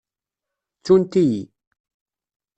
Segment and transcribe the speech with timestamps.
[0.77, 1.41] Ttunt-iyi.